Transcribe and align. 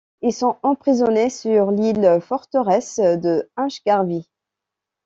Ils 0.23 0.33
sont 0.33 0.57
emprisonnés 0.63 1.29
sur 1.29 1.69
l'île 1.69 2.19
forteresse 2.23 2.97
de 2.99 3.47
Inchgarvie. 3.55 4.27